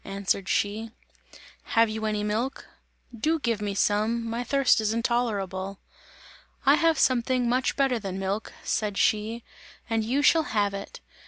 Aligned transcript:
answered 0.03 0.49
she. 0.49 0.89
"Have 1.77 1.87
you 1.87 2.05
any 2.07 2.23
milk? 2.23 2.65
Do 3.15 3.37
give 3.37 3.61
me 3.61 3.75
some, 3.75 4.27
my 4.27 4.43
thirst 4.43 4.81
is 4.81 4.95
intolerable!" 4.95 5.77
"I 6.65 6.73
have 6.73 6.97
something 6.97 7.47
better 7.77 7.99
than 7.99 8.17
milk," 8.17 8.51
said 8.63 8.97
she, 8.97 9.43
"and 9.87 10.03
you 10.03 10.23
shall 10.23 10.41
have 10.57 10.73
it! 10.73 11.01